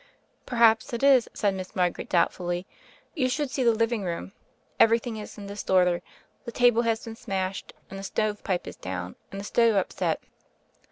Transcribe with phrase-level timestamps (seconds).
[0.47, 2.65] "Perhaps it is," said Miss Margaret doubt fully.
[3.13, 4.31] "You should see the living room.
[4.79, 6.01] Everything is in disorder,
[6.43, 10.19] the table has been smashed, and the stove pipe is down and the stove upset."